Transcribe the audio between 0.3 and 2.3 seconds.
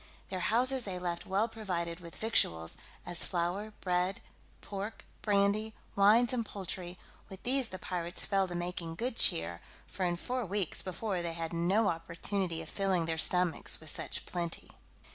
houses they left well provided with